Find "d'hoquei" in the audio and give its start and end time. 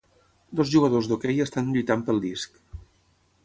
1.11-1.45